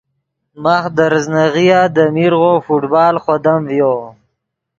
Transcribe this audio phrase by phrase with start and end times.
[0.63, 3.93] ماخ دے ریزناغیا دے میرغو فٹبال خودم ڤیو